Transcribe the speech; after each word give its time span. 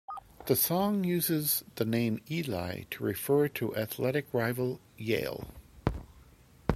The 0.47 0.55
song 0.55 1.03
uses 1.03 1.63
the 1.75 1.85
name 1.85 2.23
"Eli" 2.27 2.85
to 2.89 3.03
refer 3.03 3.47
to 3.49 3.75
athletic 3.75 4.33
rival 4.33 4.81
Yale. 4.97 5.47